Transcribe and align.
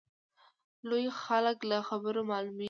لوی 0.89 1.05
خلک 1.23 1.57
له 1.69 1.77
خبرو 1.87 2.21
معلومیږي. 2.29 2.59